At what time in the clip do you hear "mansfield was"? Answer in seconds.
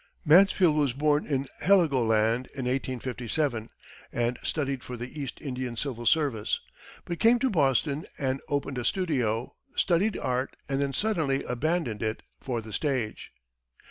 0.25-0.93